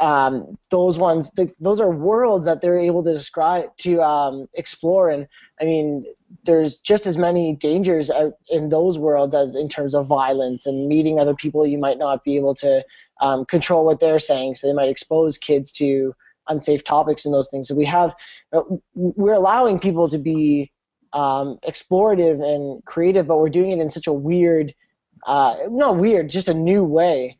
[0.00, 5.10] Um, those ones, the, those are worlds that they're able to describe to um, explore,
[5.10, 5.26] and
[5.60, 6.04] I mean,
[6.44, 10.86] there's just as many dangers out in those worlds as in terms of violence and
[10.86, 11.66] meeting other people.
[11.66, 12.84] You might not be able to
[13.20, 16.14] um, control what they're saying, so they might expose kids to
[16.48, 17.68] unsafe topics and those things.
[17.68, 18.14] So we have,
[18.52, 18.62] uh,
[18.94, 20.70] we're allowing people to be
[21.12, 24.74] um, explorative and creative, but we're doing it in such a weird,
[25.26, 27.38] uh, not weird, just a new way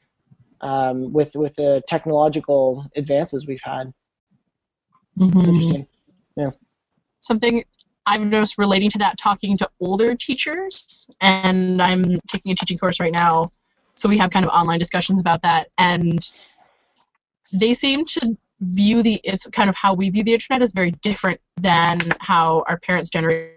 [0.60, 3.92] um, with with the technological advances we've had.
[5.18, 5.46] Mhm.
[5.46, 5.86] Interesting.
[6.36, 6.50] Yeah.
[7.20, 7.64] Something
[8.06, 13.00] I've noticed relating to that, talking to older teachers, and I'm taking a teaching course
[13.00, 13.48] right now,
[13.94, 16.18] so we have kind of online discussions about that, and
[17.52, 20.90] they seem to view the it's kind of how we view the internet is very
[21.02, 23.54] different than how our parents' generation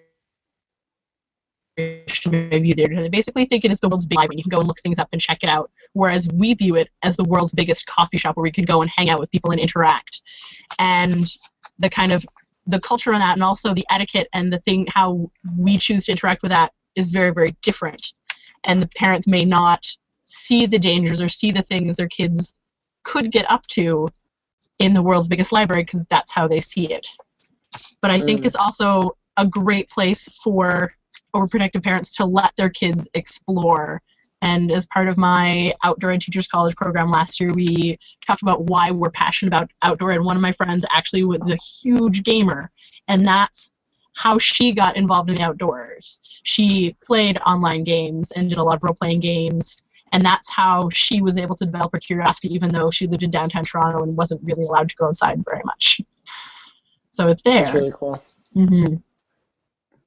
[1.78, 3.04] view the internet.
[3.04, 4.38] They basically think it is the world's big library.
[4.38, 6.90] You can go and look things up and check it out, whereas we view it
[7.02, 9.52] as the world's biggest coffee shop where we can go and hang out with people
[9.52, 10.22] and interact.
[10.78, 11.26] And
[11.80, 12.26] the kind of
[12.68, 16.12] the culture on that and also the etiquette and the thing how we choose to
[16.12, 18.14] interact with that is very very different
[18.64, 19.86] and the parents may not
[20.28, 22.56] see the dangers or see the things their kids
[23.04, 24.08] could get up to
[24.82, 27.08] in the world's biggest library because that's how they see it.
[28.02, 28.46] But i think Mm.
[28.48, 30.94] it's also a great place for
[31.36, 34.02] overprotective parents to let their kids explore.
[34.42, 38.66] And as part of my outdoor and teachers college program last year we talked about
[38.72, 42.72] why we're passionate about outdoor and one of my friends actually was a huge gamer
[43.08, 43.72] and that's
[44.14, 46.20] how she got involved in the outdoors.
[46.44, 51.22] She played online games and did a lot of role-playing games and that's how she
[51.22, 54.42] was able to develop her curiosity even though she lived in downtown toronto and wasn't
[54.44, 56.02] really allowed to go outside very much
[57.12, 58.24] so it's there That's really cool.
[58.54, 58.96] hmm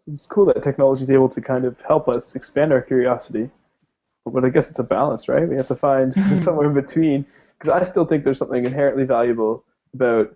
[0.06, 3.50] It's cool that technology is able to kind of help us expand our curiosity.
[4.26, 5.48] But I guess it's a balance, right?
[5.48, 7.26] We have to find somewhere in between.
[7.58, 9.64] Because I still think there's something inherently valuable
[9.94, 10.34] about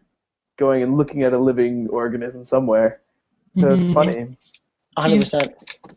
[0.59, 3.01] going and looking at a living organism somewhere.
[3.61, 3.95] That's Mhm.
[3.95, 4.37] funny.
[4.97, 5.53] 100%.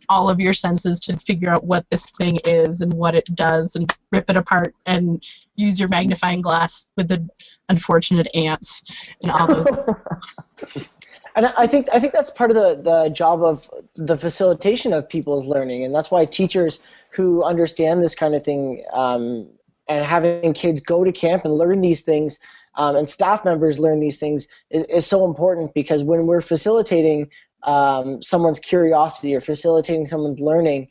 [0.09, 3.75] all of your senses to figure out what this thing is and what it does
[3.75, 5.23] and rip it apart and
[5.55, 7.27] use your magnifying glass with the
[7.69, 8.83] unfortunate ants
[9.23, 9.65] and all those
[11.35, 14.93] And I I think I think that's part of the, the job of the facilitation
[14.93, 16.79] of people's learning, and that's why teachers
[17.11, 19.47] who understand this kind of thing um,
[19.87, 22.39] and having kids go to camp and learn these things,
[22.75, 27.29] um, and staff members learn these things is, is so important because when we're facilitating
[27.63, 30.87] um, someone's curiosity or facilitating someone's learning,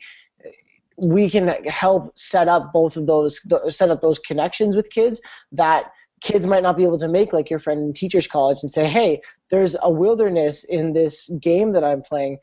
[0.96, 3.40] we can help set up both of those
[3.74, 5.20] set up those connections with kids
[5.52, 8.70] that kids might not be able to make like your friend in teachers college and
[8.70, 12.38] say hey there's a wilderness in this game that i'm playing.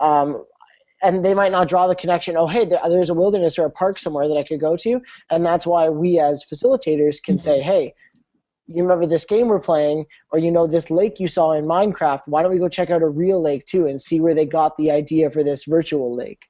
[0.00, 0.44] Um,
[1.02, 3.98] and they might not draw the connection oh hey there's a wilderness or a park
[3.98, 5.00] somewhere that i could go to.
[5.30, 7.94] And that's why we as facilitators can say hey
[8.68, 12.22] you remember this game we're playing or you know this lake you saw in minecraft
[12.26, 14.76] why don't we go check out a real lake too and see where they got
[14.76, 16.42] the idea for this virtual lake?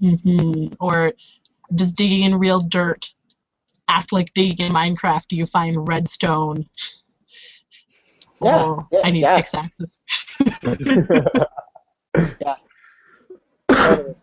[0.00, 1.12] Hmm or
[1.74, 3.10] does digging in real dirt
[3.88, 5.28] act like digging in minecraft?
[5.28, 6.68] Do you find redstone?
[8.40, 9.40] Yeah, oh, yeah, i need yeah.
[9.40, 9.98] pickaxes.
[13.68, 14.14] Totally.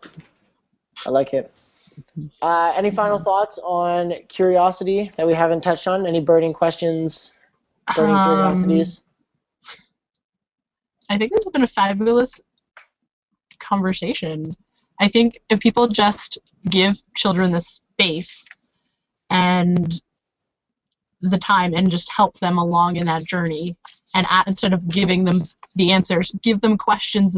[1.04, 1.52] i like it
[2.42, 6.06] Uh, any final thoughts on curiosity that we haven't touched on?
[6.06, 7.32] Any burning questions,
[7.94, 9.02] burning Um, curiosities?
[11.08, 12.40] I think this has been a fabulous
[13.58, 14.44] conversation.
[15.00, 18.44] I think if people just give children the space
[19.30, 20.00] and
[21.20, 23.76] the time and just help them along in that journey,
[24.14, 25.42] and at, instead of giving them
[25.76, 27.36] the answers, give them questions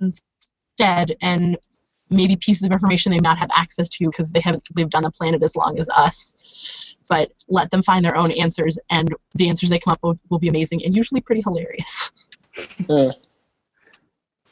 [0.00, 1.56] instead, and
[2.10, 5.04] maybe pieces of information they may not have access to because they haven't lived on
[5.04, 6.94] the planet as long as us.
[7.08, 10.38] But let them find their own answers, and the answers they come up with will
[10.38, 12.10] be amazing and usually pretty hilarious.
[12.80, 13.14] Mm.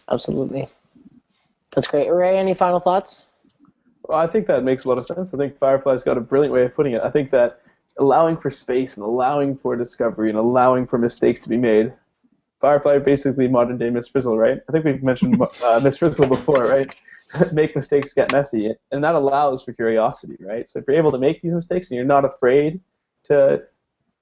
[0.08, 0.68] Absolutely.
[1.74, 2.08] That's great.
[2.08, 3.20] Ray, any final thoughts?
[4.04, 5.34] Well, I think that makes a lot of sense.
[5.34, 7.02] I think Firefly's got a brilliant way of putting it.
[7.02, 7.60] I think that
[7.98, 11.92] allowing for space and allowing for discovery and allowing for mistakes to be made.
[12.60, 14.60] Firefly basically modern day Miss Frizzle, right?
[14.68, 16.94] I think we've mentioned uh, Miss Frizzle before, right?
[17.52, 20.68] make mistakes, get messy, and that allows for curiosity, right?
[20.68, 22.80] So if you're able to make these mistakes and you're not afraid
[23.24, 23.62] to,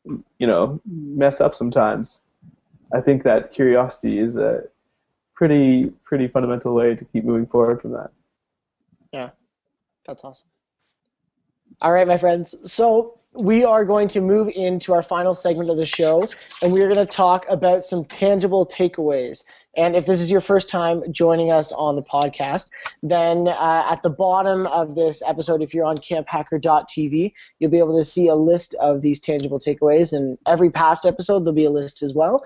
[0.04, 2.22] you know, mess up sometimes,
[2.92, 4.62] I think that curiosity is a
[5.34, 8.10] pretty pretty fundamental way to keep moving forward from that.
[9.12, 9.30] Yeah,
[10.06, 10.48] that's awesome.
[11.82, 12.54] All right, my friends.
[12.64, 16.28] So we are going to move into our final segment of the show,
[16.62, 19.42] and we are going to talk about some tangible takeaways.
[19.76, 22.70] And if this is your first time joining us on the podcast,
[23.02, 27.96] then uh, at the bottom of this episode, if you're on camphacker.tv, you'll be able
[27.98, 30.14] to see a list of these tangible takeaways.
[30.14, 32.42] And every past episode, there'll be a list as well.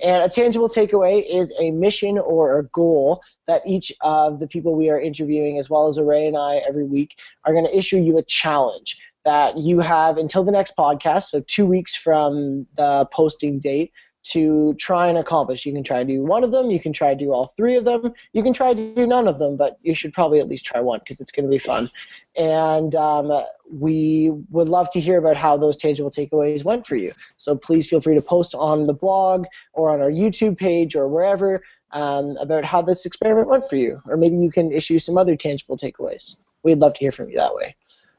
[0.00, 4.76] And a tangible takeaway is a mission or a goal that each of the people
[4.76, 7.98] we are interviewing, as well as Ray and I every week, are going to issue
[7.98, 8.96] you a challenge
[9.28, 14.74] that you have until the next podcast, so two weeks from the posting date, to
[14.78, 15.66] try and accomplish.
[15.66, 17.76] You can try to do one of them, you can try to do all three
[17.76, 20.48] of them, you can try to do none of them, but you should probably at
[20.48, 21.90] least try one because it's going to be fun.
[22.36, 23.30] And um,
[23.70, 27.12] we would love to hear about how those tangible takeaways went for you.
[27.36, 31.06] So please feel free to post on the blog or on our YouTube page or
[31.06, 31.62] wherever
[31.92, 34.00] um, about how this experiment went for you.
[34.06, 36.36] Or maybe you can issue some other tangible takeaways.
[36.62, 37.76] We'd love to hear from you that way.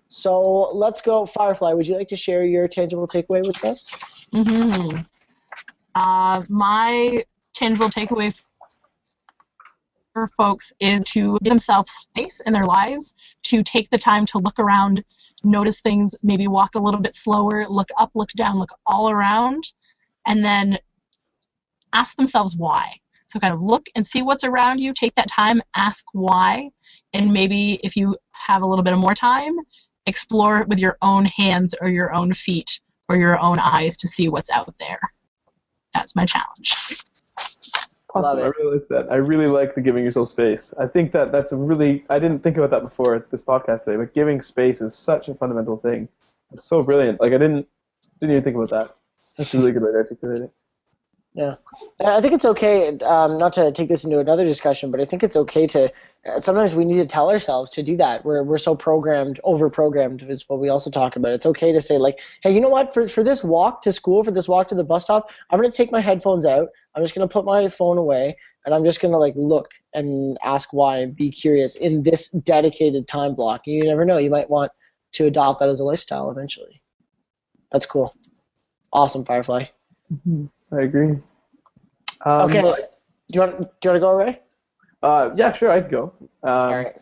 [0.09, 0.41] So
[0.73, 1.25] let's go.
[1.25, 3.87] Firefly, would you like to share your tangible takeaway with us?
[4.33, 4.89] hmm
[5.95, 8.33] Uh, my tangible takeaway
[10.13, 14.39] for folks is to give themselves space in their lives to take the time to
[14.39, 15.03] look around,
[15.43, 19.63] notice things, maybe walk a little bit slower, look up, look down, look all around,
[20.25, 20.77] and then
[21.93, 22.95] ask themselves why.
[23.27, 26.71] So kind of look and see what's around you, take that time, ask why,
[27.13, 29.55] and maybe if you have a little bit of more time,
[30.09, 34.27] explore with your own hands or your own feet or your own eyes to see
[34.27, 34.99] what's out there.
[35.93, 36.75] That's my challenge.
[38.13, 38.39] Awesome.
[38.39, 39.11] I really like that.
[39.11, 40.73] I really like the giving yourself space.
[40.79, 43.97] I think that that's a really I didn't think about that before this podcast today,
[43.97, 46.09] but giving space is such a fundamental thing.
[46.51, 47.21] It's so brilliant.
[47.21, 47.67] Like I didn't
[48.19, 48.95] didn't even think about that.
[49.37, 50.51] That's a really good way to articulate it.
[51.35, 51.55] Yeah,
[52.03, 52.97] I think it's okay.
[52.99, 55.91] Um, not to take this into another discussion, but I think it's okay to.
[56.27, 58.25] uh, Sometimes we need to tell ourselves to do that.
[58.25, 61.31] We're we're so programmed, over programmed is what we also talk about.
[61.33, 62.93] It's okay to say like, hey, you know what?
[62.93, 65.71] For for this walk to school, for this walk to the bus stop, I'm gonna
[65.71, 66.67] take my headphones out.
[66.95, 70.73] I'm just gonna put my phone away, and I'm just gonna like look and ask
[70.73, 73.61] why and be curious in this dedicated time block.
[73.67, 74.17] You never know.
[74.17, 74.71] You might want
[75.13, 76.81] to adopt that as a lifestyle eventually.
[77.71, 78.11] That's cool.
[78.91, 79.65] Awesome, Firefly.
[80.71, 81.17] I agree.
[82.25, 82.62] Um, Okay.
[82.62, 84.39] Do you want do you want to go, Ray?
[85.03, 86.13] Uh, yeah, sure, I could go.
[86.43, 86.95] Um, All right.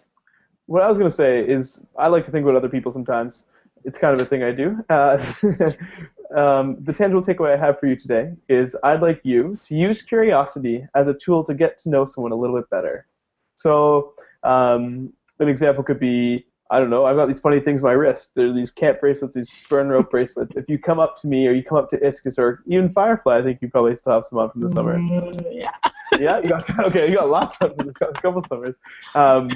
[0.65, 3.45] What I was going to say is I like to think about other people sometimes.
[3.85, 4.83] It's kind of a thing I do.
[4.89, 5.17] Uh,
[6.35, 10.01] um, the tangible takeaway I have for you today is I'd like you to use
[10.01, 13.07] curiosity as a tool to get to know someone a little bit better.
[13.55, 17.89] So um, an example could be I don't know, I've got these funny things on
[17.89, 18.31] my wrist.
[18.35, 20.55] There are these camp bracelets, these burn rope bracelets.
[20.55, 23.37] If you come up to me or you come up to Iscus or even Firefly,
[23.37, 25.71] I think you probably still have some on from the summer Mm, yeah.
[26.19, 27.09] yeah, you got okay.
[27.09, 27.91] You got lots of them.
[27.99, 28.75] Got a couple summers.
[29.15, 29.47] Um,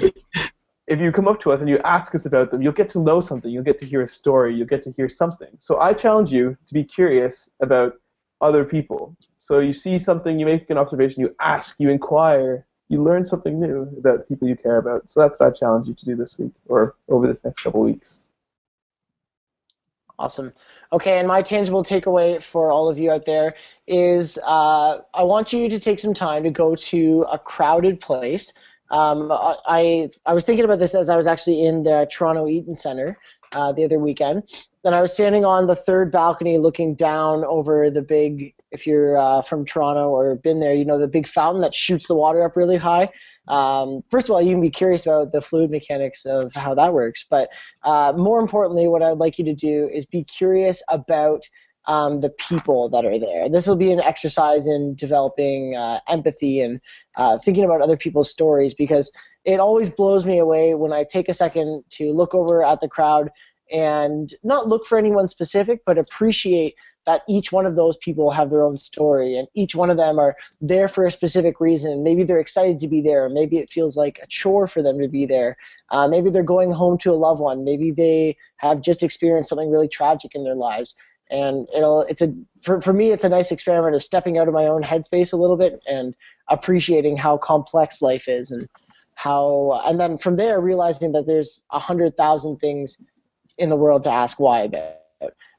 [0.86, 2.98] if you come up to us and you ask us about them, you'll get to
[2.98, 3.50] know something.
[3.50, 4.54] You'll get to hear a story.
[4.54, 5.48] You'll get to hear something.
[5.58, 7.94] So I challenge you to be curious about
[8.40, 9.16] other people.
[9.38, 13.58] So you see something, you make an observation, you ask, you inquire, you learn something
[13.58, 15.08] new about people you care about.
[15.08, 17.80] So that's what I challenge you to do this week or over this next couple
[17.80, 18.20] weeks.
[20.18, 20.52] Awesome.
[20.92, 23.54] Okay, and my tangible takeaway for all of you out there
[23.86, 28.52] is uh, I want you to take some time to go to a crowded place.
[28.90, 32.76] Um, I I was thinking about this as I was actually in the Toronto Eaton
[32.76, 33.16] Centre
[33.52, 34.42] uh, the other weekend.
[34.84, 39.16] And I was standing on the third balcony looking down over the big if you're
[39.16, 42.42] uh, from Toronto or been there, you know the big fountain that shoots the water
[42.42, 43.10] up really high.
[43.48, 46.92] Um, first of all, you can be curious about the fluid mechanics of how that
[46.92, 47.50] works, but
[47.82, 51.48] uh, more importantly, what I'd like you to do is be curious about
[51.86, 53.48] um, the people that are there.
[53.48, 56.80] This will be an exercise in developing uh, empathy and
[57.16, 59.10] uh, thinking about other people's stories because
[59.44, 62.88] it always blows me away when I take a second to look over at the
[62.88, 63.30] crowd
[63.72, 66.74] and not look for anyone specific, but appreciate
[67.06, 70.18] that each one of those people have their own story and each one of them
[70.18, 72.02] are there for a specific reason.
[72.02, 73.28] Maybe they're excited to be there.
[73.28, 75.56] Maybe it feels like a chore for them to be there.
[75.90, 77.64] Uh, maybe they're going home to a loved one.
[77.64, 80.94] Maybe they have just experienced something really tragic in their lives.
[81.30, 82.32] And it'll, it's a,
[82.62, 85.36] for, for me, it's a nice experiment of stepping out of my own headspace a
[85.36, 86.14] little bit and
[86.48, 88.68] appreciating how complex life is and
[89.14, 93.00] how, and then from there realizing that there's a hundred thousand things
[93.58, 95.01] in the world to ask why about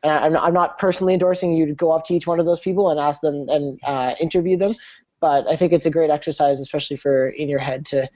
[0.04, 2.90] and I'm, not personally endorsing you to go up to each one of those people
[2.90, 4.76] and ask them and uh, interview them,
[5.22, 8.10] but I think it's a great exercise, especially for in your head to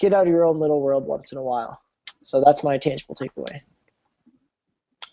[0.00, 1.80] get out of your own little world once in a while.
[2.22, 3.60] So that's my tangible takeaway.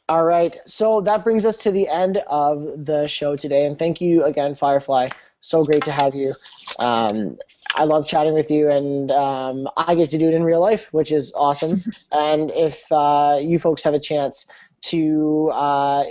[0.07, 3.99] All right, so that brings us to the end of the show today, and thank
[4.01, 5.09] you again, Firefly.
[5.39, 6.33] So great to have you.
[6.79, 7.37] Um,
[7.75, 10.87] I love chatting with you, and um, I get to do it in real life,
[10.91, 11.83] which is awesome.
[12.11, 14.45] and if uh, you folks have a chance
[14.83, 16.03] to uh,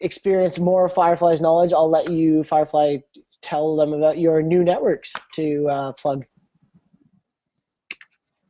[0.00, 2.98] experience more Firefly's knowledge, I'll let you, Firefly,
[3.42, 6.24] tell them about your new networks to uh, plug.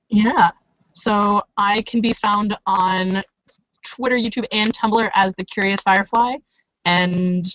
[0.09, 0.51] Yeah.
[0.95, 3.23] So I can be found on
[3.85, 6.37] Twitter, YouTube, and Tumblr as the Curious Firefly.
[6.85, 7.47] And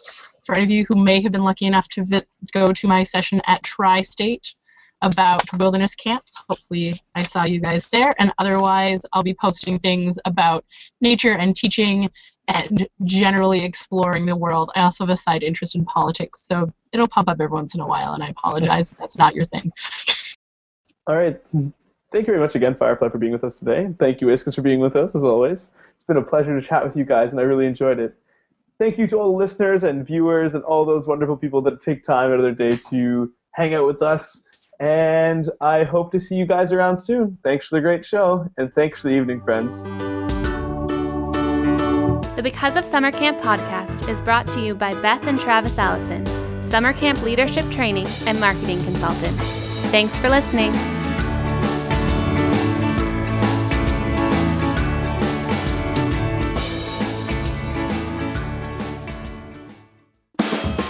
[0.45, 3.03] for any of you who may have been lucky enough to vi- go to my
[3.03, 4.53] session at Tri State
[5.01, 8.13] about wilderness camps, hopefully I saw you guys there.
[8.19, 10.65] And otherwise, I'll be posting things about
[11.01, 12.09] nature and teaching
[12.47, 14.71] and generally exploring the world.
[14.75, 17.81] I also have a side interest in politics, so it'll pop up every once in
[17.81, 19.71] a while, and I apologize if that's not your thing.
[21.07, 21.41] All right.
[21.51, 23.93] Thank you very much again, Firefly, for being with us today.
[23.99, 25.71] Thank you, Iskus, for being with us, as always.
[25.95, 28.15] It's been a pleasure to chat with you guys, and I really enjoyed it.
[28.79, 32.03] Thank you to all the listeners and viewers and all those wonderful people that take
[32.03, 34.41] time out of their day to hang out with us.
[34.82, 37.38] And I hope to see you guys around soon.
[37.43, 39.84] Thanks for the great show, and thanks for the evening, friends.
[42.36, 46.25] The Because of Summer Camp podcast is brought to you by Beth and Travis Allison,
[46.63, 49.45] summer camp leadership training and marketing consultants.
[49.91, 50.71] Thanks for listening.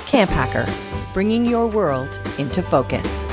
[0.06, 0.66] Camp Hacker,
[1.14, 3.26] bringing your world into focus.